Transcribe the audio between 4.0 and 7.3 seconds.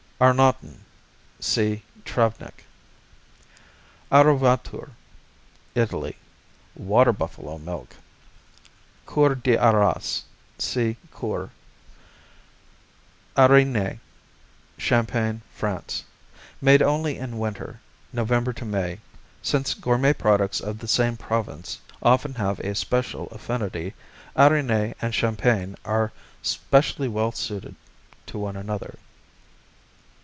Arovature Italy Water